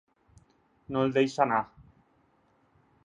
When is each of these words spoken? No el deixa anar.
No 0.95 1.03
el 1.07 1.13
deixa 1.17 1.43
anar. 1.45 1.61